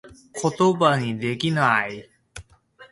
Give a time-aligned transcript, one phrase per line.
[0.33, 2.09] ことばにできなぁい